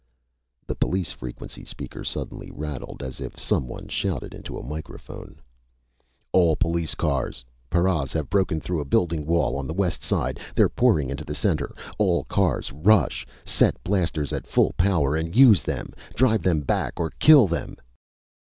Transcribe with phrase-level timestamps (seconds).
[0.65, 5.39] The police frequency speaker suddenly rattled, as if someone shouted into a microphone.
[6.33, 7.45] "_All police cars!
[7.69, 10.39] Paras have broken through a building wall on the west side!
[10.55, 11.75] They're pouring into the Center!
[11.99, 13.27] All cars rush!
[13.45, 15.93] Set blasters at full power and use them!
[16.15, 17.75] Drive them back or kill them!